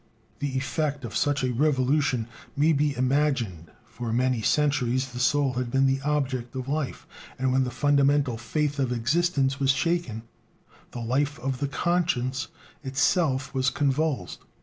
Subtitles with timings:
[0.39, 2.25] The effect of such a revolution
[2.57, 7.05] may be imagined; for many centuries the soul had been the object of life,
[7.37, 10.23] and when the fundamental faith of existence was shaken,
[10.89, 12.47] the life of the conscience
[12.83, 14.39] itself was convulsed.